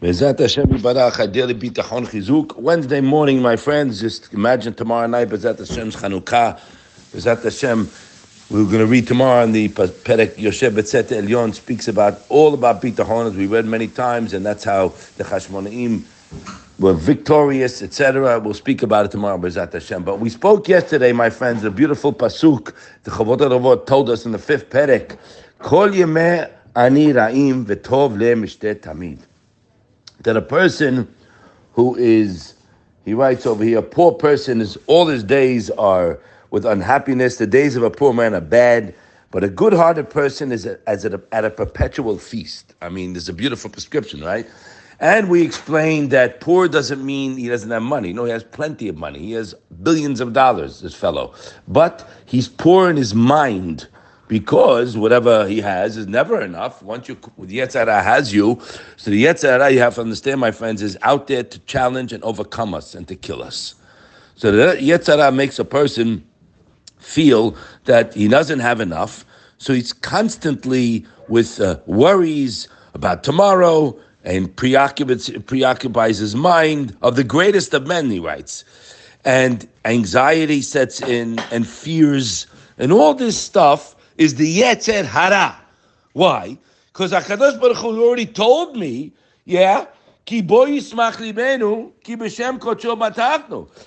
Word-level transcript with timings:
Bezat 0.00 0.38
Hashem 0.38 0.66
Yibarach, 0.66 1.14
Adeli 1.14 1.54
Bitachon 1.54 2.06
Chizuk. 2.06 2.56
Wednesday 2.56 3.00
morning, 3.00 3.42
my 3.42 3.56
friends, 3.56 4.00
just 4.00 4.32
imagine 4.32 4.72
tomorrow 4.72 5.08
night, 5.08 5.28
Bezat 5.28 5.58
Hashem's 5.58 5.96
Chanukah. 5.96 6.56
Bezat 7.10 7.42
Hashem, 7.42 7.90
we're 8.48 8.62
going 8.66 8.78
to 8.78 8.86
read 8.86 9.08
tomorrow 9.08 9.42
in 9.42 9.50
the 9.50 9.68
Perek 9.70 10.38
Yosef 10.38 10.72
Betzet 10.72 11.08
Elyon 11.08 11.52
speaks 11.52 11.88
about 11.88 12.22
all 12.28 12.54
about 12.54 12.80
Bitachon, 12.80 13.26
as 13.26 13.34
we 13.34 13.48
read 13.48 13.66
many 13.66 13.88
times, 13.88 14.34
and 14.34 14.46
that's 14.46 14.62
how 14.62 14.90
the 15.16 15.24
Chashmonaim 15.24 16.04
were 16.78 16.94
victorious, 16.94 17.82
etc. 17.82 18.38
We'll 18.38 18.54
speak 18.54 18.84
about 18.84 19.06
it 19.06 19.10
tomorrow, 19.10 19.36
Bezat 19.36 19.72
Hashem. 19.72 20.04
But 20.04 20.20
we 20.20 20.30
spoke 20.30 20.68
yesterday, 20.68 21.10
my 21.10 21.28
friends, 21.28 21.64
a 21.64 21.72
beautiful 21.72 22.12
pasuk. 22.12 22.72
The 23.02 23.10
Chovot 23.10 23.38
HaLevavot 23.38 23.84
told 23.84 24.10
us 24.10 24.24
in 24.24 24.30
the 24.30 24.38
fifth 24.38 24.70
Perek, 24.70 25.18
Kol 25.58 25.88
Yemeh 25.88 26.48
Ani 26.76 27.06
Ra'im 27.06 27.64
V'Tov 27.64 28.16
Le 28.16 28.36
Mishte 28.36 28.76
Tamid 28.76 29.18
that 30.22 30.36
a 30.36 30.42
person 30.42 31.12
who 31.72 31.94
is, 31.96 32.54
he 33.04 33.14
writes 33.14 33.46
over 33.46 33.64
here, 33.64 33.78
a 33.78 33.82
poor 33.82 34.12
person 34.12 34.60
is 34.60 34.76
all 34.86 35.06
his 35.06 35.22
days 35.22 35.70
are 35.70 36.18
with 36.50 36.64
unhappiness. 36.64 37.36
The 37.36 37.46
days 37.46 37.76
of 37.76 37.82
a 37.82 37.90
poor 37.90 38.12
man 38.12 38.34
are 38.34 38.40
bad, 38.40 38.94
but 39.30 39.44
a 39.44 39.48
good-hearted 39.48 40.10
person 40.10 40.50
is 40.52 40.66
a, 40.66 40.78
as 40.88 41.04
a, 41.04 41.20
at 41.32 41.44
a 41.44 41.50
perpetual 41.50 42.18
feast. 42.18 42.74
I 42.82 42.88
mean, 42.88 43.12
there's 43.12 43.28
a 43.28 43.34
beautiful 43.34 43.70
prescription, 43.70 44.20
right? 44.22 44.46
And 45.00 45.30
we 45.30 45.42
explained 45.42 46.10
that 46.10 46.40
poor 46.40 46.66
doesn't 46.66 47.04
mean 47.04 47.36
he 47.36 47.48
doesn't 47.48 47.70
have 47.70 47.82
money. 47.82 48.12
No, 48.12 48.24
he 48.24 48.32
has 48.32 48.42
plenty 48.42 48.88
of 48.88 48.96
money. 48.96 49.20
He 49.20 49.32
has 49.32 49.54
billions 49.82 50.20
of 50.20 50.32
dollars, 50.32 50.80
this 50.80 50.94
fellow. 50.94 51.34
But 51.68 52.08
he's 52.26 52.48
poor 52.48 52.90
in 52.90 52.96
his 52.96 53.14
mind 53.14 53.86
because 54.28 54.96
whatever 54.96 55.48
he 55.48 55.60
has 55.60 55.96
is 55.96 56.06
never 56.06 56.40
enough. 56.40 56.82
Once 56.82 57.08
you 57.08 57.16
the 57.38 57.58
Yetzer 57.58 57.86
Hara 57.86 58.02
has 58.02 58.32
you, 58.32 58.60
so 58.96 59.10
the 59.10 59.24
Yetzer 59.24 59.48
Hara 59.48 59.70
you 59.70 59.80
have 59.80 59.96
to 59.96 60.02
understand, 60.02 60.40
my 60.40 60.50
friends, 60.50 60.82
is 60.82 60.96
out 61.02 61.26
there 61.26 61.42
to 61.42 61.58
challenge 61.60 62.12
and 62.12 62.22
overcome 62.22 62.74
us 62.74 62.94
and 62.94 63.08
to 63.08 63.16
kill 63.16 63.42
us. 63.42 63.74
So 64.36 64.52
the 64.52 64.76
Yetzer 64.80 65.18
Hara 65.18 65.32
makes 65.32 65.58
a 65.58 65.64
person 65.64 66.24
feel 66.98 67.56
that 67.84 68.14
he 68.14 68.28
doesn't 68.28 68.60
have 68.60 68.80
enough, 68.80 69.24
so 69.56 69.72
he's 69.72 69.92
constantly 69.92 71.06
with 71.28 71.60
uh, 71.60 71.78
worries 71.86 72.68
about 72.94 73.24
tomorrow 73.24 73.98
and 74.24 74.54
preoccupies, 74.56 75.30
preoccupies 75.46 76.18
his 76.18 76.34
mind 76.34 76.96
of 77.02 77.16
the 77.16 77.24
greatest 77.24 77.72
of 77.72 77.86
men. 77.86 78.10
He 78.10 78.20
writes, 78.20 78.64
and 79.24 79.68
anxiety 79.84 80.62
sets 80.62 81.00
in 81.00 81.38
and 81.50 81.66
fears 81.66 82.46
and 82.78 82.92
all 82.92 83.14
this 83.14 83.38
stuff 83.38 83.96
is 84.18 84.34
the 84.34 84.60
Yetzer 84.60 85.04
Hara. 85.04 85.56
Why? 86.12 86.58
Because 86.92 87.12
HaKadosh 87.12 87.60
Baruch 87.60 87.76
Hu 87.78 88.04
already 88.04 88.26
told 88.26 88.76
me, 88.76 89.12
yeah, 89.44 89.86
Ki 90.26 90.42
bo. 90.42 90.66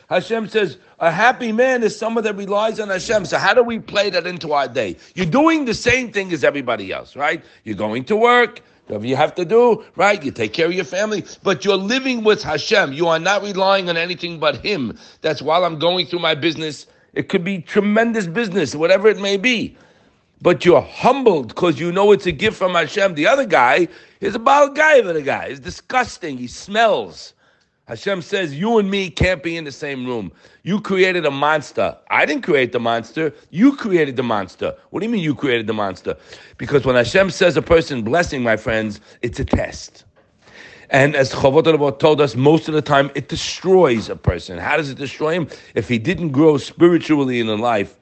Hashem 0.10 0.48
says, 0.48 0.78
a 1.00 1.12
happy 1.12 1.52
man 1.52 1.84
is 1.84 1.96
someone 1.96 2.24
that 2.24 2.36
relies 2.36 2.80
on 2.80 2.88
Hashem. 2.88 3.26
So 3.26 3.38
how 3.38 3.54
do 3.54 3.62
we 3.62 3.78
play 3.78 4.10
that 4.10 4.26
into 4.26 4.54
our 4.54 4.68
day? 4.68 4.96
You're 5.14 5.28
doing 5.28 5.66
the 5.66 5.74
same 5.74 6.12
thing 6.12 6.34
as 6.34 6.44
everybody 6.44 6.92
else, 6.92 7.16
right? 7.16 7.44
You're 7.64 7.76
going 7.76 8.06
to 8.06 8.16
work, 8.16 8.62
whatever 8.88 9.06
you 9.06 9.16
have 9.18 9.36
to 9.36 9.46
do, 9.46 9.84
right? 9.96 10.24
You 10.24 10.32
take 10.32 10.54
care 10.54 10.66
of 10.66 10.74
your 10.74 10.86
family, 10.86 11.26
but 11.44 11.64
you're 11.64 11.78
living 11.78 12.24
with 12.24 12.42
Hashem. 12.42 12.94
You 12.94 13.08
are 13.08 13.20
not 13.20 13.44
relying 13.44 13.90
on 13.90 13.98
anything 13.98 14.40
but 14.40 14.56
Him. 14.66 14.98
That's 15.22 15.42
while 15.44 15.64
I'm 15.64 15.78
going 15.78 16.08
through 16.08 16.20
my 16.20 16.34
business. 16.34 16.88
It 17.14 17.30
could 17.30 17.44
be 17.44 17.62
tremendous 17.62 18.26
business, 18.26 18.74
whatever 18.74 19.10
it 19.10 19.20
may 19.20 19.38
be 19.38 19.76
but 20.42 20.66
you're 20.66 20.82
humbled 20.82 21.50
because 21.50 21.80
you 21.80 21.92
know 21.92 22.12
it's 22.12 22.26
a 22.26 22.32
gift 22.32 22.58
from 22.58 22.74
Hashem. 22.74 23.14
The 23.14 23.28
other 23.28 23.46
guy 23.46 23.88
is 24.20 24.36
a 24.36 24.40
bal 24.40 24.70
guy 24.70 25.02
the 25.02 25.22
guy. 25.22 25.50
He's 25.50 25.60
disgusting. 25.60 26.38
He 26.38 26.48
smells. 26.48 27.34
Hashem 27.88 28.22
says, 28.22 28.58
You 28.58 28.78
and 28.80 28.90
me 28.90 29.10
can't 29.10 29.44
be 29.44 29.58
in 29.58 29.66
the 29.66 29.72
same 29.72 30.06
room. 30.06 30.32
You 30.64 30.82
created 30.82 31.26
a 31.26 31.32
monster. 31.32 31.98
I 32.10 32.26
didn't 32.26 32.44
create 32.44 32.72
the 32.72 32.80
monster. 32.80 33.34
You 33.50 33.76
created 33.76 34.16
the 34.16 34.24
monster. 34.24 34.76
What 34.90 35.02
do 35.02 35.06
you 35.06 35.12
mean 35.12 35.22
you 35.22 35.36
created 35.36 35.68
the 35.68 35.74
monster? 35.74 36.16
Because 36.58 36.86
when 36.86 36.96
Hashem 36.96 37.30
says 37.32 37.58
a 37.58 37.62
person 37.62 38.02
blessing, 38.02 38.42
my 38.44 38.58
friends, 38.58 39.02
it's 39.22 39.40
a 39.40 39.46
test. 39.46 40.06
And 40.90 41.16
as 41.16 41.32
Chavot 41.32 42.00
told 42.00 42.20
us, 42.20 42.36
most 42.36 42.68
of 42.68 42.74
the 42.74 42.82
time 42.82 43.12
it 43.16 43.30
destroys 43.30 44.10
a 44.10 44.16
person. 44.16 44.58
How 44.58 44.76
does 44.78 44.90
it 44.90 44.98
destroy 44.98 45.34
him? 45.34 45.48
If 45.76 45.88
he 45.88 45.98
didn't 45.98 46.30
grow 46.30 46.58
spiritually 46.58 47.40
in 47.40 47.48
life, 47.60 47.98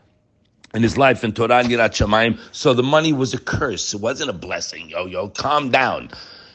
in 0.74 0.84
his 0.84 0.97
life 0.97 1.24
in 1.24 1.31
Torah 1.31 1.57
and 1.59 1.69
Yirat 1.69 1.91
Shamayim. 1.91 2.40
So 2.52 2.74
the 2.74 2.84
money 2.84 3.13
was 3.13 3.34
a 3.34 3.40
curse. 3.40 3.94
It 3.94 4.02
wasn't 4.02 4.30
a 4.30 4.34
blessing. 4.34 4.90
Yo, 4.90 5.06
yo, 5.06 5.30
calm 5.30 5.72
down. 5.72 6.09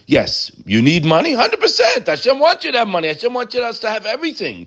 Yes, 0.07 0.51
you 0.67 0.83
need 0.83 1.05
money, 1.05 1.33
100%. 1.33 2.07
Hashem 2.07 2.39
wants 2.39 2.65
you 2.65 2.73
to 2.73 2.79
have 2.79 2.89
money. 2.89 3.09
Hashem 3.09 3.33
wants 3.33 3.55
us 3.55 3.79
to 3.81 3.91
have 3.91 4.05
everything. 4.05 4.67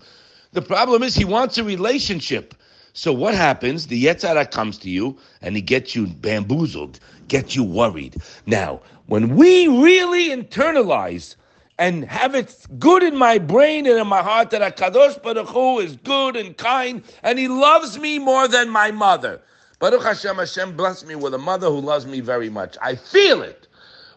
The 0.53 0.62
problem 0.62 1.03
is 1.03 1.13
he 1.13 1.25
wants 1.25 1.58
a 1.58 1.63
relationship. 1.63 2.56
So 2.94 3.13
what 3.13 3.35
happens? 3.35 3.85
The 3.85 4.06
Yetzer 4.06 4.30
Hara 4.30 4.46
comes 4.47 4.80
to 4.80 4.90
you 4.90 5.18
and 5.41 5.56
he 5.56 5.62
gets 5.62 5.96
you 5.96 6.08
bamboozled, 6.08 7.00
gets 7.28 7.56
you 7.56 7.64
worried. 7.64 8.16
Now, 8.47 8.81
when 9.06 9.35
we 9.35 9.68
really 9.68 10.29
internalize 10.29 11.35
and 11.80 12.06
have 12.06 12.36
it 12.36 12.56
good 12.80 13.04
in 13.04 13.16
my 13.16 13.38
brain 13.38 13.86
and 13.86 14.00
in 14.00 14.08
my 14.08 14.22
heart 14.22 14.50
that 14.50 14.78
Kadosh 14.78 15.22
Baruch 15.22 15.48
Hu 15.50 15.80
is 15.80 15.96
good 15.98 16.36
and 16.36 16.58
kind 16.58 17.04
and 17.24 17.38
He 17.38 17.48
loves 17.48 17.98
me 18.00 18.20
more 18.20 18.48
than 18.48 18.70
my 18.70 18.92
mother. 18.92 19.42
Baruch 19.80 20.04
Hashem, 20.04 20.38
Hashem 20.38 20.76
bless 20.76 21.06
me 21.06 21.16
with 21.16 21.34
a 21.34 21.38
mother 21.38 21.68
who 21.68 21.80
loves 21.80 22.08
me 22.08 22.20
very 22.20 22.50
much. 22.50 22.78
I 22.82 22.96
feel 22.96 23.44
it. 23.44 23.68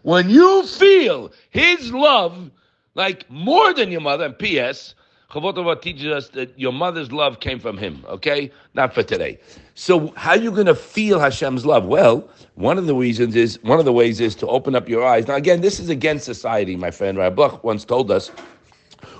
When 0.02 0.30
you 0.30 0.66
feel 0.66 1.32
His 1.50 1.92
love, 1.92 2.50
like 2.94 3.30
more 3.30 3.74
than 3.74 3.90
your 3.90 4.00
mother, 4.00 4.24
and 4.24 4.38
P.S., 4.38 4.94
Chavot 5.30 5.80
teaches 5.80 6.06
us 6.08 6.28
that 6.30 6.58
your 6.58 6.72
mother's 6.72 7.12
love 7.12 7.38
came 7.38 7.60
from 7.60 7.78
him, 7.78 8.04
okay? 8.08 8.50
Not 8.74 8.92
for 8.92 9.04
today. 9.04 9.38
So 9.76 10.08
how 10.16 10.30
are 10.30 10.36
you 10.36 10.50
going 10.50 10.66
to 10.66 10.74
feel 10.74 11.20
Hashem's 11.20 11.64
love? 11.64 11.86
Well, 11.86 12.28
one 12.56 12.78
of 12.78 12.86
the 12.86 12.94
reasons 12.96 13.36
is, 13.36 13.62
one 13.62 13.78
of 13.78 13.84
the 13.84 13.92
ways 13.92 14.18
is 14.18 14.34
to 14.36 14.48
open 14.48 14.74
up 14.74 14.88
your 14.88 15.06
eyes. 15.06 15.28
Now 15.28 15.36
again, 15.36 15.60
this 15.60 15.78
is 15.78 15.88
against 15.88 16.24
society, 16.24 16.74
my 16.74 16.90
friend. 16.90 17.16
Rabbi 17.16 17.58
once 17.62 17.84
told 17.84 18.10
us, 18.10 18.32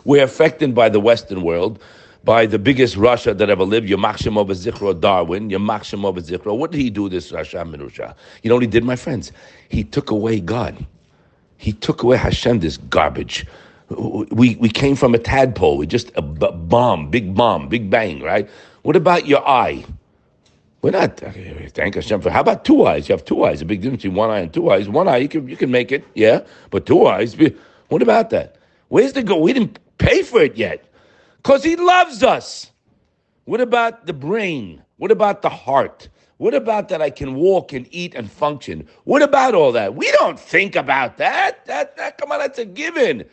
we're 0.05 0.25
affected 0.25 0.75
by 0.75 0.89
the 0.89 0.99
Western 0.99 1.43
world, 1.43 1.81
by 2.25 2.45
the 2.45 2.59
biggest 2.59 2.97
rasha 2.97 3.37
that 3.39 3.49
ever 3.49 3.65
lived, 3.65 3.89
Yamach 3.89 4.17
Shemo 4.17 4.45
Zichro 4.47 4.99
Darwin, 4.99 5.49
Yamach 5.49 5.83
Shemo 5.83 6.13
Zichro. 6.19 6.59
What 6.59 6.73
did 6.73 6.81
he 6.81 6.91
do, 6.91 7.09
this 7.09 7.31
Rasha 7.31 7.65
Minusha? 7.65 8.15
You 8.43 8.49
know 8.49 8.57
what 8.57 8.63
he 8.63 8.67
did, 8.69 8.83
my 8.85 8.97
friends? 8.97 9.31
He 9.69 9.85
took 9.85 10.11
away 10.11 10.41
God. 10.41 10.85
He 11.57 11.73
took 11.73 12.03
away 12.03 12.17
Hashem, 12.17 12.59
this 12.59 12.79
garbage 12.79 13.47
we, 13.91 14.57
we 14.57 14.69
came 14.69 14.97
from 14.97 15.15
a 15.15 15.19
tadpole. 15.19 15.77
We 15.77 15.87
just 15.87 16.13
a 16.17 16.23
b- 16.23 16.51
bomb, 16.53 17.11
big 17.11 17.35
bomb, 17.35 17.69
big 17.69 17.91
bang, 17.91 18.21
right? 18.23 18.49
What 18.83 18.97
about 18.97 19.27
your 19.27 19.47
eye? 19.47 19.85
We're 20.83 20.93
not. 20.93 21.19
Thank 21.19 21.95
Hashem 21.95 22.23
for. 22.23 22.31
How 22.31 22.41
about 22.41 22.65
two 22.65 22.87
eyes? 22.87 23.09
You 23.09 23.15
have 23.15 23.25
two 23.25 23.45
eyes. 23.45 23.61
A 23.61 23.67
big 23.67 23.83
difference 23.83 24.03
between 24.03 24.17
one 24.17 24.31
eye 24.31 24.39
and 24.41 24.53
two 24.53 24.71
eyes. 24.71 24.89
One 24.89 25.09
eye, 25.09 25.19
you 25.19 25.29
can 25.29 25.47
you 25.49 25.57
can 25.57 25.71
make 25.71 25.93
it, 25.93 26.05
yeah. 26.15 26.41
But 26.71 26.87
two 26.87 27.07
eyes. 27.07 27.37
What 27.89 28.03
about 28.03 28.31
that? 28.31 28.57
Where's 28.89 29.13
the 29.13 29.23
go? 29.23 29.37
We 29.37 29.53
didn't 29.53 29.79
pay 29.99 30.23
for 30.23 30.41
it 30.41 30.57
yet, 30.57 30.85
because 31.37 31.63
He 31.63 31.77
loves 31.77 32.23
us. 32.23 32.71
What 33.45 33.61
about 33.61 34.07
the 34.07 34.13
brain? 34.13 34.83
What 34.97 35.11
about 35.11 35.43
the 35.43 35.51
heart? 35.51 36.09
What 36.39 36.55
about 36.55 36.89
that 36.89 37.03
I 37.03 37.11
can 37.11 37.35
walk 37.35 37.75
and 37.75 37.87
eat 37.91 38.15
and 38.15 38.31
function? 38.31 38.89
What 39.05 39.23
about 39.23 39.55
all 39.55 39.73
that? 39.73 39.95
We 39.95 40.11
don't 40.13 40.41
think 40.41 40.77
about 40.77 41.19
that. 41.19 41.67
That, 41.67 41.97
that 41.99 42.17
come 42.17 42.33
on, 42.33 42.39
that's 42.39 42.59
a 42.59 42.65
given. 42.65 43.25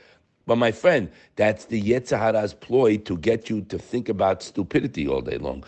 But 0.47 0.55
my 0.55 0.71
friend, 0.71 1.09
that's 1.35 1.65
the 1.65 1.81
Yetzer 1.81 2.17
Hara's 2.17 2.53
ploy 2.53 2.97
to 2.99 3.17
get 3.17 3.49
you 3.49 3.61
to 3.63 3.77
think 3.77 4.09
about 4.09 4.41
stupidity 4.41 5.07
all 5.07 5.21
day 5.21 5.37
long. 5.37 5.63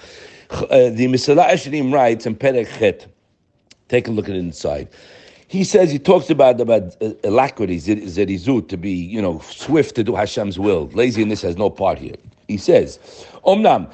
Uh, 0.49 0.89
the 0.89 1.07
Mesillat 1.07 1.49
Yesharim 1.49 1.93
writes 1.93 2.25
in 2.25 2.35
Perek 2.35 2.67
Chet. 2.79 3.05
Take 3.89 4.07
a 4.07 4.11
look 4.11 4.29
at 4.29 4.35
it 4.35 4.39
inside. 4.39 4.87
He 5.49 5.63
says 5.63 5.91
he 5.91 5.99
talks 5.99 6.29
about 6.29 6.61
about 6.61 6.95
uh, 7.01 7.11
alacrity, 7.23 7.77
zerizut, 7.77 8.69
to 8.69 8.77
be 8.77 8.91
you 8.91 9.21
know 9.21 9.39
swift 9.39 9.95
to 9.95 10.03
do 10.03 10.13
Hashem's 10.13 10.57
will. 10.57 10.87
Laziness 10.93 11.41
has 11.41 11.57
no 11.57 11.69
part 11.69 11.97
here. 11.97 12.15
He 12.47 12.57
says, 12.57 12.97
Omnam, 13.45 13.91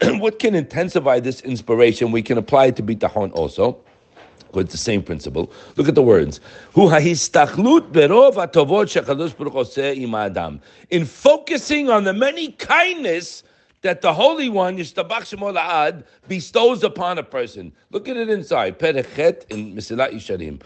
what 0.20 0.38
can 0.38 0.54
intensify 0.54 1.20
this 1.20 1.40
inspiration? 1.42 2.12
We 2.12 2.22
can 2.22 2.36
apply 2.36 2.66
it 2.66 2.76
to 2.76 2.82
bitachon 2.82 3.32
also. 3.32 3.78
It's 4.60 4.72
the 4.72 4.78
same 4.78 5.02
principle. 5.02 5.52
Look 5.76 5.88
at 5.88 5.94
the 5.94 6.02
words. 6.02 6.40
In 10.90 11.04
focusing 11.04 11.90
on 11.90 12.04
the 12.04 12.12
many 12.12 12.52
kindness 12.52 13.42
that 13.82 14.00
the 14.02 14.12
Holy 14.12 14.48
One, 14.48 14.78
Yishtabach 14.78 16.02
bestows 16.28 16.82
upon 16.82 17.18
a 17.18 17.22
person. 17.22 17.72
Look 17.90 18.08
at 18.08 18.16
it 18.16 18.30
inside. 18.30 18.78
Perek 18.78 19.14
Chet 19.14 19.46
in 19.50 19.74
Mesillat 19.74 20.12
Yesharim. 20.12 20.60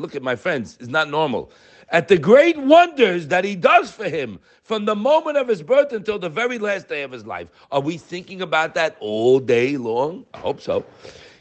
Look 0.00 0.14
at 0.16 0.22
my 0.22 0.36
friends, 0.36 0.76
it's 0.80 0.88
not 0.88 1.08
normal 1.08 1.50
at 1.90 2.08
the 2.08 2.18
great 2.18 2.58
wonders 2.58 3.28
that 3.28 3.44
he 3.44 3.56
does 3.56 3.90
for 3.90 4.08
him 4.08 4.38
from 4.62 4.84
the 4.84 4.94
moment 4.94 5.38
of 5.38 5.48
his 5.48 5.62
birth 5.62 5.92
until 5.92 6.18
the 6.18 6.28
very 6.28 6.58
last 6.58 6.88
day 6.88 7.02
of 7.02 7.10
his 7.10 7.26
life. 7.26 7.48
Are 7.72 7.80
we 7.80 7.96
thinking 7.96 8.42
about 8.42 8.74
that 8.74 8.96
all 9.00 9.40
day 9.40 9.76
long? 9.76 10.24
I 10.34 10.38
hope 10.38 10.60
so. 10.60 10.84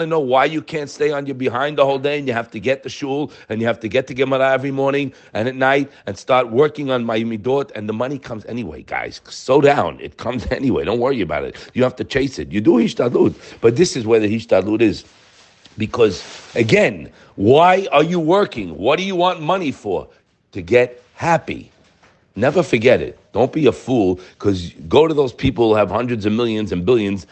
to 0.01 0.05
know 0.05 0.19
why 0.19 0.45
you 0.45 0.61
can't 0.61 0.89
stay 0.89 1.11
on 1.11 1.25
your 1.25 1.33
behind 1.33 1.79
the 1.79 1.85
whole 1.85 1.97
day 1.97 2.19
and 2.19 2.27
you 2.27 2.33
have 2.33 2.51
to 2.51 2.59
get 2.59 2.83
the 2.83 2.89
shul 2.89 3.31
and 3.49 3.59
you 3.59 3.65
have 3.65 3.79
to 3.79 3.89
get 3.89 4.05
to 4.07 4.13
Gemara 4.13 4.51
every 4.51 4.69
morning 4.69 5.11
and 5.33 5.47
at 5.47 5.55
night 5.55 5.91
and 6.05 6.15
start 6.15 6.51
working 6.51 6.91
on 6.91 7.03
my 7.03 7.21
midot 7.21 7.71
and 7.73 7.89
the 7.89 7.93
money 7.93 8.19
comes 8.19 8.45
anyway, 8.45 8.83
guys. 8.83 9.19
Slow 9.29 9.61
down. 9.61 9.99
It 9.99 10.17
comes 10.17 10.45
anyway. 10.51 10.85
Don't 10.85 10.99
worry 10.99 11.21
about 11.21 11.43
it. 11.43 11.55
You 11.73 11.81
have 11.81 11.95
to 11.95 12.03
chase 12.03 12.37
it. 12.37 12.51
You 12.51 12.61
do 12.61 12.73
hishtadlut. 12.73 13.33
But 13.61 13.77
this 13.77 13.95
is 13.95 14.05
where 14.05 14.19
the 14.19 14.27
hishtadlut 14.27 14.81
is. 14.81 15.03
Because 15.77 16.23
again, 16.55 17.11
why 17.35 17.87
are 17.91 18.03
you 18.03 18.19
working? 18.19 18.77
What 18.77 18.97
do 18.97 19.03
you 19.03 19.15
want 19.15 19.41
money 19.41 19.71
for? 19.71 20.07
To 20.51 20.61
get 20.61 21.01
happy. 21.15 21.71
Never 22.35 22.63
forget 22.63 23.01
it. 23.01 23.19
Don't 23.31 23.51
be 23.51 23.65
a 23.67 23.71
fool 23.71 24.19
because 24.37 24.71
go 24.87 25.07
to 25.07 25.13
those 25.13 25.33
people 25.33 25.69
who 25.69 25.75
have 25.75 25.89
hundreds 25.89 26.25
of 26.25 26.33
millions 26.33 26.71
and 26.71 26.85
billions. 26.85 27.25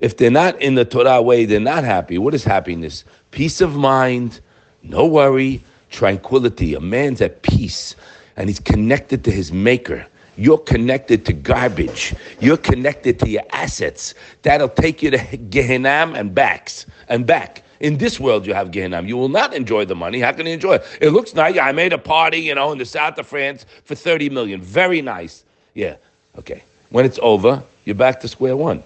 If 0.00 0.16
they're 0.16 0.30
not 0.30 0.60
in 0.60 0.74
the 0.74 0.84
Torah 0.84 1.20
way, 1.20 1.44
they're 1.44 1.60
not 1.60 1.84
happy. 1.84 2.18
What 2.18 2.34
is 2.34 2.44
happiness? 2.44 3.04
Peace 3.32 3.60
of 3.60 3.74
mind, 3.74 4.40
no 4.82 5.06
worry, 5.06 5.62
tranquility. 5.90 6.74
A 6.74 6.80
man's 6.80 7.20
at 7.20 7.42
peace 7.42 7.96
and 8.36 8.48
he's 8.48 8.60
connected 8.60 9.24
to 9.24 9.30
his 9.32 9.52
maker. 9.52 10.06
You're 10.36 10.58
connected 10.58 11.26
to 11.26 11.32
garbage. 11.32 12.14
You're 12.38 12.56
connected 12.56 13.18
to 13.20 13.28
your 13.28 13.42
assets. 13.52 14.14
That'll 14.42 14.68
take 14.68 15.02
you 15.02 15.10
to 15.10 15.36
Gehenna 15.36 16.12
and 16.14 16.32
backs 16.32 16.86
and 17.08 17.26
back. 17.26 17.64
In 17.80 17.98
this 17.98 18.18
world, 18.18 18.46
you 18.46 18.54
have 18.54 18.70
Gehenna. 18.70 19.02
You 19.02 19.16
will 19.16 19.28
not 19.28 19.54
enjoy 19.54 19.84
the 19.84 19.94
money. 19.94 20.20
How 20.20 20.32
can 20.32 20.46
you 20.46 20.52
enjoy 20.52 20.74
it? 20.74 20.84
It 21.00 21.10
looks 21.10 21.34
nice. 21.34 21.56
I 21.58 21.72
made 21.72 21.92
a 21.92 21.98
party, 21.98 22.38
you 22.38 22.54
know, 22.54 22.72
in 22.72 22.78
the 22.78 22.84
south 22.84 23.18
of 23.18 23.26
France 23.26 23.66
for 23.84 23.94
30 23.94 24.30
million. 24.30 24.60
Very 24.60 25.00
nice. 25.00 25.44
Yeah, 25.74 25.96
okay. 26.38 26.62
When 26.90 27.04
it's 27.04 27.18
over, 27.22 27.62
you're 27.84 27.94
back 27.94 28.20
to 28.20 28.28
square 28.28 28.56
one. 28.56 28.82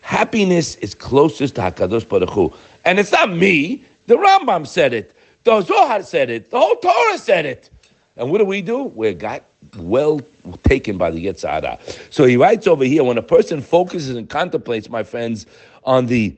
Happiness 0.00 0.76
is 0.76 0.94
closest 0.94 1.56
to 1.56 1.60
Hakadosh 1.60 2.08
Baruch 2.08 2.30
Hu. 2.30 2.52
And 2.84 2.98
it's 2.98 3.12
not 3.12 3.30
me. 3.30 3.84
The 4.06 4.16
Rambam 4.16 4.66
said 4.66 4.92
it. 4.92 5.14
The 5.44 5.60
Zohar 5.62 6.02
said 6.02 6.30
it. 6.30 6.50
The 6.50 6.58
whole 6.58 6.76
Torah 6.76 7.18
said 7.18 7.46
it. 7.46 7.70
And 8.16 8.30
what 8.30 8.38
do 8.38 8.44
we 8.44 8.62
do? 8.62 8.84
We 8.84 9.12
got 9.14 9.42
well 9.76 10.20
taken 10.64 10.98
by 10.98 11.10
the 11.10 11.24
Yetzer 11.26 11.48
Hara. 11.48 11.78
So 12.10 12.24
he 12.24 12.36
writes 12.36 12.66
over 12.66 12.84
here, 12.84 13.04
when 13.04 13.18
a 13.18 13.22
person 13.22 13.60
focuses 13.62 14.16
and 14.16 14.28
contemplates, 14.28 14.88
my 14.88 15.02
friends, 15.02 15.46
on 15.84 16.06
the 16.06 16.36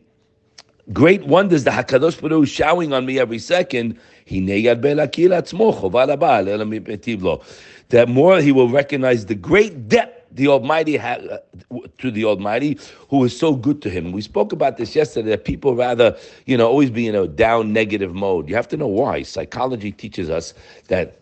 great 0.92 1.24
wonders 1.26 1.64
the 1.64 1.70
Hakadosh 1.70 2.20
Baruch 2.20 2.32
Hu 2.32 2.46
showering 2.46 2.92
on 2.92 3.06
me 3.06 3.18
every 3.18 3.38
second, 3.38 3.98
that 7.88 8.08
more 8.08 8.40
he 8.40 8.52
will 8.52 8.68
recognize 8.68 9.26
the 9.26 9.34
great 9.34 9.88
depth 9.88 10.24
the 10.34 10.48
Almighty 10.48 10.96
had 10.96 11.28
uh, 11.28 11.38
to 11.98 12.10
the 12.10 12.24
Almighty, 12.24 12.78
who 13.08 13.22
is 13.24 13.38
so 13.38 13.54
good 13.54 13.80
to 13.82 13.90
him. 13.90 14.10
We 14.12 14.20
spoke 14.20 14.52
about 14.52 14.76
this 14.76 14.96
yesterday. 14.96 15.30
That 15.30 15.44
people 15.44 15.76
rather, 15.76 16.16
you 16.46 16.56
know, 16.56 16.66
always 16.66 16.90
be 16.90 17.06
in 17.06 17.14
a 17.14 17.28
down 17.28 17.72
negative 17.72 18.14
mode. 18.14 18.48
You 18.48 18.56
have 18.56 18.68
to 18.68 18.76
know 18.76 18.88
why. 18.88 19.22
Psychology 19.22 19.92
teaches 19.92 20.28
us 20.30 20.52
that 20.88 21.20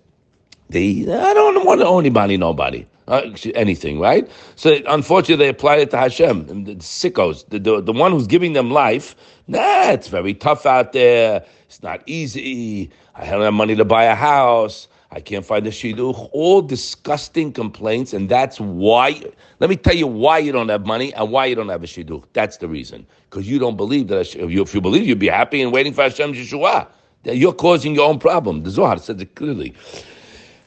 they 0.71 1.03
I 1.03 1.35
don't 1.35 1.65
want 1.67 1.81
to 1.81 1.87
owe 1.87 1.99
anybody, 1.99 2.39
nobody. 2.39 2.87
Uh, 3.09 3.23
anything, 3.55 3.99
right? 3.99 4.31
So 4.55 4.79
unfortunately, 4.87 5.45
they 5.45 5.49
apply 5.49 5.79
it 5.79 5.91
to 5.91 5.99
Hashem, 5.99 6.65
the 6.65 6.77
sickos, 6.77 7.45
the, 7.49 7.59
the, 7.59 7.81
the 7.81 7.93
one 7.93 8.13
who's 8.13 8.29
giving 8.29 8.53
them 8.53 8.71
life. 8.71 9.17
Nah, 9.49 9.91
it's 9.91 10.07
very 10.07 10.35
tough 10.35 10.67
out 10.67 10.93
there. 10.93 11.45
It's 11.67 11.83
not 11.83 12.03
easy. 12.07 12.91
I 13.17 13.29
don't 13.29 13.43
have 13.43 13.55
money 13.55 13.75
to 13.75 13.85
buy 13.85 14.05
a 14.05 14.15
house. 14.15 14.87
I 15.11 15.21
can't 15.21 15.45
find 15.45 15.67
a 15.67 15.71
shidduch. 15.71 16.31
All 16.33 16.63
disgusting 16.63 17.53
complaints, 17.53 18.13
and 18.13 18.29
that's 18.29 18.61
why. 18.61 19.21
Let 19.59 19.69
me 19.69 19.77
tell 19.77 19.95
you 19.95 20.07
why 20.07 20.39
you 20.39 20.53
don't 20.53 20.71
have 20.71 20.87
money 20.87 21.13
and 21.15 21.31
why 21.31 21.47
you 21.47 21.55
don't 21.55 21.69
have 21.69 21.83
a 21.83 21.87
shidduch. 21.87 22.25
That's 22.33 22.57
the 22.59 22.69
reason. 22.69 23.07
Because 23.29 23.49
you 23.49 23.59
don't 23.59 23.77
believe 23.77 24.09
that. 24.09 24.19
Hashem, 24.19 24.51
if 24.51 24.75
you 24.75 24.81
believe, 24.81 25.07
you'd 25.07 25.19
be 25.19 25.29
happy 25.29 25.61
and 25.61 25.73
waiting 25.73 25.93
for 25.93 26.03
Hashem's 26.03 26.39
Yeshua. 26.39 26.87
You're 27.25 27.53
causing 27.53 27.95
your 27.95 28.09
own 28.09 28.19
problem. 28.19 28.63
The 28.63 28.71
Zohar 28.71 28.99
says 28.99 29.21
it 29.21 29.35
clearly. 29.35 29.75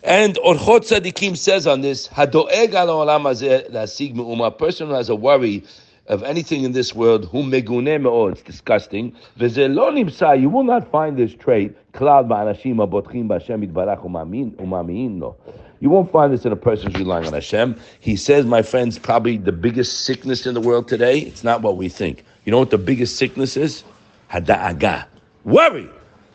And 0.06 0.36
Orchot 0.36 0.82
Tzadikim 0.82 1.36
says 1.36 1.66
on 1.66 1.82
this, 1.82 2.08
Hadoeg 2.10 2.76
al 2.76 2.90
olam 2.90 4.46
A 4.46 4.52
person 4.52 4.88
who 4.88 4.94
has 4.94 5.10
a 5.10 5.16
worry 5.16 5.64
of 6.06 6.22
anything 6.22 6.64
in 6.64 6.74
this 6.74 6.94
world, 6.94 7.26
whom 7.30 7.50
megune 7.50 8.00
me'od, 8.00 8.34
it's 8.34 8.44
disgusting. 8.44 9.16
You 9.36 10.50
will 10.50 10.64
not 10.64 10.92
find 10.92 11.18
this 11.18 11.34
trait, 11.34 11.76
klal 11.94 12.28
ba'anashim 12.28 12.76
abotchim 12.76 13.28
b'Hashem 13.28 13.68
yitbarach 13.68 14.04
umamiin 14.04 15.20
lo. 15.20 15.36
You 15.80 15.90
won't 15.90 16.12
find 16.12 16.32
this 16.32 16.46
in 16.46 16.52
a 16.52 16.56
person 16.56 16.92
who's 16.92 17.00
relying 17.00 17.26
on 17.26 17.34
Hashem. 17.34 17.76
He 18.00 18.16
says, 18.16 18.46
my 18.46 18.62
friends, 18.62 19.00
probably 19.00 19.38
the 19.38 19.52
biggest 19.52 20.02
sickness 20.02 20.46
in 20.46 20.54
the 20.54 20.62
world 20.62 20.88
today, 20.88 21.18
it's 21.22 21.44
not 21.44 21.64
what 21.64 21.78
we 21.78 21.90
think. 21.90 22.24
You 22.44 22.52
know 22.52 22.60
what 22.60 22.70
the 22.70 22.78
biggest 22.78 23.16
sickness 23.16 23.58
is? 23.58 23.84
Hada'aga. 24.32 25.08
Worry. 25.46 25.90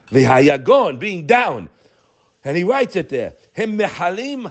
V'hayagon, 0.08 0.98
being 0.98 1.24
down. 1.28 1.68
And 2.44 2.56
he 2.56 2.64
writes 2.64 2.96
it 2.96 3.08
there. 3.08 3.34
Him 3.52 3.78
mehalim 3.78 4.50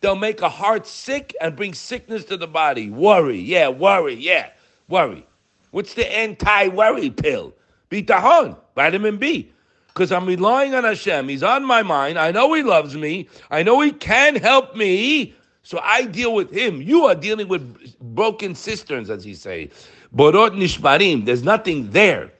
They'll 0.00 0.16
make 0.16 0.40
a 0.40 0.48
heart 0.48 0.86
sick 0.86 1.36
and 1.40 1.54
bring 1.54 1.74
sickness 1.74 2.24
to 2.26 2.36
the 2.38 2.46
body. 2.46 2.88
Worry, 2.88 3.38
yeah, 3.38 3.68
worry, 3.68 4.14
yeah, 4.14 4.50
worry. 4.88 5.26
What's 5.72 5.92
the 5.94 6.10
anti-worry 6.10 7.10
pill? 7.10 7.54
Bitachon, 7.90 8.56
vitamin 8.74 9.18
B. 9.18 9.52
Because 9.88 10.10
I'm 10.10 10.24
relying 10.24 10.74
on 10.74 10.84
Hashem. 10.84 11.28
He's 11.28 11.42
on 11.42 11.64
my 11.64 11.82
mind. 11.82 12.18
I 12.18 12.30
know 12.30 12.52
He 12.54 12.62
loves 12.62 12.96
me. 12.96 13.28
I 13.50 13.62
know 13.62 13.80
He 13.80 13.92
can 13.92 14.36
help 14.36 14.74
me. 14.74 15.34
So 15.62 15.78
I 15.82 16.04
deal 16.06 16.32
with 16.32 16.50
Him. 16.50 16.80
You 16.80 17.04
are 17.04 17.14
dealing 17.14 17.48
with 17.48 17.94
broken 18.14 18.54
cisterns, 18.54 19.10
as 19.10 19.22
He 19.22 19.34
say. 19.34 19.68
Borot 20.16 20.56
nishbarim. 20.56 21.26
There's 21.26 21.42
nothing 21.42 21.90
there. 21.90 22.32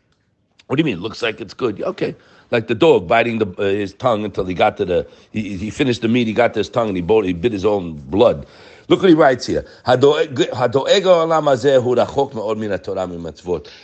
What 0.69 0.77
do 0.77 0.81
you 0.81 0.85
mean? 0.85 1.01
Looks 1.01 1.21
like 1.21 1.41
it's 1.43 1.53
good. 1.53 1.83
Okay 1.83 2.17
like 2.51 2.67
the 2.67 2.75
dog 2.75 3.09
biting 3.09 3.39
the, 3.39 3.47
uh, 3.59 3.63
his 3.63 3.95
tongue 3.95 4.25
until 4.25 4.45
he 4.45 4.55
got 4.55 4.77
to 4.79 4.85
the, 4.85 5.07
he, 5.33 5.57
he 5.57 5.71
finished 5.71 6.03
the 6.03 6.09
meat, 6.09 6.27
he 6.27 6.33
got 6.33 6.55
to 6.55 6.61
his 6.61 6.69
tongue 6.69 6.89
and 6.89 6.97
he, 6.97 7.03
bought, 7.03 7.25
he 7.25 7.33
bit 7.33 7.53
his 7.53 7.65
own 7.65 7.95
blood. 7.95 8.47
Look 8.91 9.01
what 9.03 9.09
he 9.09 9.15
writes 9.15 9.47
here. 9.47 9.65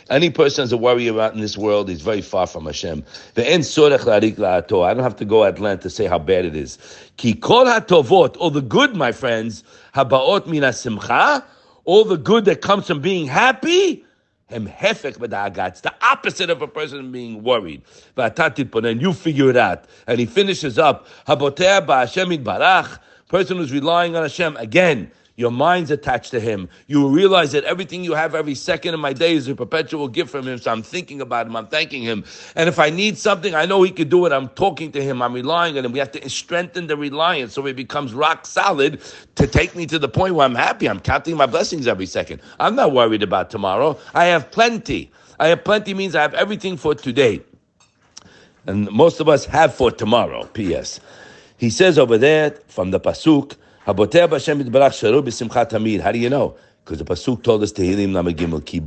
Any 0.09 0.29
person 0.29 0.63
has 0.63 0.71
a 0.73 0.77
worry 0.77 1.07
about 1.07 1.33
in 1.33 1.39
this 1.39 1.57
world 1.57 1.89
is 1.89 2.01
very 2.01 2.19
far 2.19 2.45
from 2.45 2.65
Hashem. 2.65 3.05
I 3.37 3.41
don't 3.41 4.99
have 4.99 5.15
to 5.15 5.25
go 5.25 5.45
at 5.45 5.59
length 5.59 5.83
to 5.83 5.89
say 5.89 6.07
how 6.07 6.19
bad 6.19 6.43
it 6.43 6.57
is. 6.57 6.77
All 7.23 8.49
the 8.49 8.65
good, 8.67 8.97
my 8.97 9.13
friends, 9.13 9.63
all 9.95 10.03
the 12.03 12.19
good 12.21 12.43
that 12.43 12.61
comes 12.61 12.87
from 12.87 12.99
being 12.99 13.27
happy, 13.27 14.03
it's 14.49 15.81
the 15.81 15.93
opposite 16.01 16.49
of 16.49 16.61
a 16.61 16.67
person 16.67 17.11
being 17.11 17.43
worried. 17.43 17.81
And 18.15 19.01
you 19.01 19.13
figure 19.13 19.49
it 19.49 19.57
out. 19.57 19.85
And 20.07 20.19
he 20.19 20.25
finishes 20.25 20.79
up. 20.79 21.07
Person 23.27 23.57
who's 23.57 23.73
relying 23.73 24.15
on 24.15 24.23
Hashem 24.23 24.55
again. 24.57 25.11
Your 25.37 25.51
mind's 25.51 25.91
attached 25.91 26.31
to 26.31 26.39
Him. 26.39 26.67
You 26.87 27.07
realize 27.07 27.51
that 27.51 27.63
everything 27.63 28.03
you 28.03 28.15
have 28.15 28.33
every 28.33 28.55
second 28.55 28.95
of 28.95 28.99
my 28.99 29.13
day 29.13 29.35
is 29.35 29.47
a 29.47 29.53
perpetual 29.55 30.07
gift 30.07 30.31
from 30.31 30.47
Him. 30.47 30.57
So 30.57 30.71
I'm 30.71 30.81
thinking 30.81 31.21
about 31.21 31.45
Him. 31.45 31.55
I'm 31.55 31.67
thanking 31.67 32.01
Him. 32.01 32.25
And 32.55 32.67
if 32.67 32.79
I 32.79 32.89
need 32.89 33.19
something, 33.19 33.53
I 33.53 33.67
know 33.67 33.83
He 33.83 33.91
could 33.91 34.09
do 34.09 34.25
it. 34.25 34.31
I'm 34.31 34.49
talking 34.49 34.91
to 34.93 35.03
Him. 35.03 35.21
I'm 35.21 35.33
relying 35.33 35.77
on 35.77 35.85
Him. 35.85 35.91
We 35.91 35.99
have 35.99 36.11
to 36.13 36.27
strengthen 36.27 36.87
the 36.87 36.97
reliance 36.97 37.53
so 37.53 37.67
it 37.67 37.75
becomes 37.75 38.15
rock 38.15 38.47
solid 38.47 38.99
to 39.35 39.45
take 39.45 39.75
me 39.75 39.85
to 39.85 39.99
the 39.99 40.09
point 40.09 40.33
where 40.33 40.43
I'm 40.43 40.55
happy. 40.55 40.89
I'm 40.89 40.99
counting 40.99 41.37
my 41.37 41.45
blessings 41.45 41.85
every 41.85 42.07
second. 42.07 42.41
I'm 42.59 42.75
not 42.75 42.91
worried 42.91 43.21
about 43.21 43.51
tomorrow. 43.51 43.99
I 44.15 44.25
have 44.25 44.49
plenty. 44.49 45.11
I 45.39 45.49
have 45.49 45.63
plenty 45.63 45.93
means 45.93 46.15
I 46.15 46.23
have 46.23 46.33
everything 46.33 46.77
for 46.77 46.95
today. 46.95 47.41
And 48.65 48.91
most 48.91 49.19
of 49.19 49.29
us 49.29 49.45
have 49.45 49.75
for 49.75 49.91
tomorrow. 49.91 50.45
P.S. 50.47 50.99
He 51.57 51.69
says 51.69 51.99
over 51.99 52.17
there 52.17 52.55
from 52.67 52.89
the 52.89 52.99
Pasuk, 52.99 53.55
how 53.87 53.93
do 53.93 54.03
you 56.19 56.29
know? 56.29 56.57
Because 56.83 56.99
the 56.99 57.05
pasuk 57.05 57.41
told 57.41 57.63
us 57.63 57.71
Tehillim 57.71 58.11
Lamed 58.11 58.37
Gimel 58.37 58.65
Ki. 58.65 58.81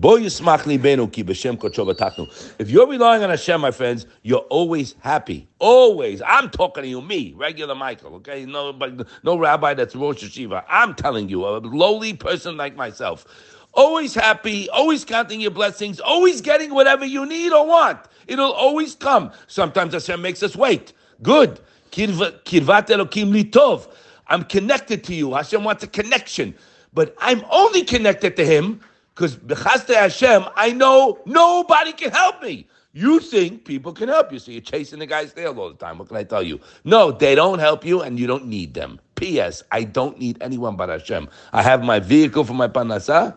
If 2.58 2.70
you're 2.70 2.86
relying 2.86 3.22
on 3.22 3.30
Hashem, 3.30 3.62
my 3.62 3.70
friends, 3.70 4.04
you're 4.22 4.44
always 4.50 4.94
happy. 5.00 5.48
Always. 5.58 6.20
I'm 6.26 6.50
talking 6.50 6.82
to 6.82 6.88
you, 6.88 7.00
me, 7.00 7.32
regular 7.34 7.74
Michael. 7.74 8.16
Okay, 8.16 8.44
no, 8.44 8.74
but 8.74 9.06
no 9.24 9.38
rabbi 9.38 9.72
that's 9.72 9.96
Rosh 9.96 10.22
Yeshiva. 10.22 10.64
I'm 10.68 10.94
telling 10.94 11.30
you, 11.30 11.46
a 11.46 11.56
lowly 11.60 12.12
person 12.12 12.58
like 12.58 12.76
myself. 12.76 13.24
Always 13.72 14.14
happy, 14.14 14.68
always 14.68 15.06
counting 15.06 15.40
your 15.40 15.52
blessings, 15.52 15.98
always 15.98 16.42
getting 16.42 16.74
whatever 16.74 17.06
you 17.06 17.24
need 17.24 17.54
or 17.54 17.66
want. 17.66 18.00
It'll 18.26 18.52
always 18.52 18.96
come. 18.96 19.32
Sometimes 19.46 19.94
Hashem 19.94 20.20
makes 20.20 20.42
us 20.42 20.54
wait. 20.54 20.92
Good. 21.22 21.58
Kirvat 21.90 22.42
Elokim 22.44 23.32
Litov. 23.32 23.88
I'm 24.30 24.44
connected 24.44 25.04
to 25.04 25.14
you. 25.14 25.34
Hashem 25.34 25.64
wants 25.64 25.84
a 25.84 25.86
connection. 25.86 26.54
But 26.94 27.14
I'm 27.20 27.44
only 27.50 27.84
connected 27.84 28.36
to 28.36 28.46
Him 28.46 28.80
because 29.14 29.36
Bechaste 29.36 29.94
Hashem, 29.94 30.44
I 30.56 30.72
know 30.72 31.18
nobody 31.26 31.92
can 31.92 32.10
help 32.10 32.42
me. 32.42 32.66
You 32.92 33.20
think 33.20 33.64
people 33.64 33.92
can 33.92 34.08
help 34.08 34.32
you, 34.32 34.40
so 34.40 34.50
you're 34.50 34.60
chasing 34.60 34.98
the 34.98 35.06
guy's 35.06 35.32
tail 35.32 35.58
all 35.60 35.68
the 35.68 35.76
time. 35.76 35.98
What 35.98 36.08
can 36.08 36.16
I 36.16 36.24
tell 36.24 36.42
you? 36.42 36.58
No, 36.82 37.12
they 37.12 37.36
don't 37.36 37.60
help 37.60 37.84
you, 37.84 38.00
and 38.00 38.18
you 38.18 38.26
don't 38.26 38.46
need 38.46 38.74
them. 38.74 38.98
P.S. 39.14 39.62
I 39.70 39.84
don't 39.84 40.18
need 40.18 40.38
anyone 40.40 40.74
but 40.76 40.88
Hashem. 40.88 41.28
I 41.52 41.62
have 41.62 41.84
my 41.84 42.00
vehicle 42.00 42.42
for 42.42 42.54
my 42.54 42.66
parnassa 42.66 43.36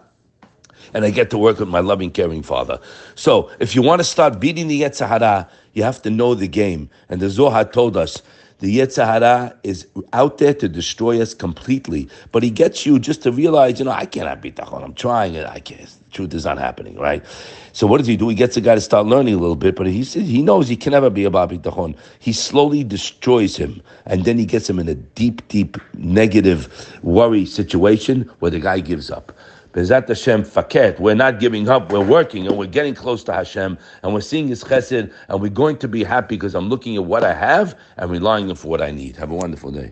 and 0.93 1.05
I 1.05 1.11
get 1.11 1.29
to 1.31 1.37
work 1.37 1.59
with 1.59 1.69
my 1.69 1.79
loving, 1.79 2.11
caring 2.11 2.43
father. 2.43 2.79
So 3.15 3.49
if 3.59 3.75
you 3.75 3.81
want 3.81 3.99
to 3.99 4.03
start 4.03 4.39
beating 4.39 4.67
the 4.67 4.81
Yetzer 4.81 5.07
Hara, 5.07 5.49
you 5.73 5.83
have 5.83 6.01
to 6.03 6.09
know 6.09 6.35
the 6.35 6.47
game. 6.47 6.89
And 7.09 7.21
the 7.21 7.29
Zohar 7.29 7.65
told 7.65 7.95
us 7.97 8.21
the 8.63 8.77
Yetzer 8.79 9.05
Hara 9.05 9.53
is 9.63 9.85
out 10.13 10.37
there 10.37 10.53
to 10.53 10.69
destroy 10.69 11.21
us 11.21 11.33
completely. 11.33 12.07
But 12.31 12.43
he 12.43 12.49
gets 12.49 12.85
you 12.85 12.97
just 12.97 13.21
to 13.23 13.31
realize, 13.33 13.77
you 13.77 13.83
know, 13.83 13.91
I 13.91 14.05
cannot 14.05 14.41
beat 14.41 14.55
Tachon. 14.55 14.81
I'm 14.81 14.93
trying 14.93 15.35
it. 15.35 15.45
I 15.45 15.59
can't. 15.59 15.81
The 15.85 16.11
truth 16.11 16.33
is 16.33 16.45
not 16.45 16.57
happening, 16.57 16.95
right? 16.97 17.25
So 17.73 17.85
what 17.85 17.97
does 17.97 18.07
he 18.07 18.15
do? 18.15 18.29
He 18.29 18.35
gets 18.35 18.55
the 18.55 18.61
guy 18.61 18.75
to 18.75 18.79
start 18.79 19.05
learning 19.05 19.33
a 19.33 19.37
little 19.37 19.57
bit, 19.57 19.75
but 19.75 19.87
he 19.87 20.05
says 20.05 20.29
he 20.29 20.41
knows 20.41 20.69
he 20.69 20.77
can 20.77 20.91
never 20.91 21.09
be 21.09 21.25
a 21.25 21.29
Babi 21.29 21.57
Tachon. 21.57 21.97
He 22.19 22.31
slowly 22.31 22.85
destroys 22.85 23.57
him, 23.57 23.81
and 24.05 24.23
then 24.23 24.37
he 24.37 24.45
gets 24.45 24.69
him 24.69 24.79
in 24.79 24.87
a 24.87 24.95
deep, 24.95 25.45
deep 25.49 25.75
negative 25.95 26.97
worry 27.03 27.45
situation 27.45 28.31
where 28.39 28.51
the 28.51 28.61
guy 28.61 28.79
gives 28.79 29.11
up. 29.11 29.33
Bezat 29.73 30.07
Hashem 30.07 30.43
faket. 30.43 30.99
We're 30.99 31.15
not 31.15 31.39
giving 31.39 31.67
up. 31.67 31.91
We're 31.91 32.05
working 32.05 32.47
and 32.47 32.57
we're 32.57 32.67
getting 32.67 32.93
close 32.95 33.23
to 33.25 33.33
Hashem 33.33 33.77
and 34.03 34.13
we're 34.13 34.21
seeing 34.21 34.47
His 34.47 34.63
chesed 34.63 35.11
and 35.29 35.41
we're 35.41 35.49
going 35.49 35.77
to 35.79 35.87
be 35.87 36.03
happy 36.03 36.35
because 36.35 36.55
I'm 36.55 36.69
looking 36.69 36.95
at 36.95 37.05
what 37.05 37.23
I 37.23 37.33
have 37.33 37.77
and 37.97 38.09
relying 38.09 38.49
on 38.49 38.55
for 38.55 38.67
what 38.69 38.81
I 38.81 38.91
need. 38.91 39.17
Have 39.17 39.31
a 39.31 39.35
wonderful 39.35 39.71
day. 39.71 39.91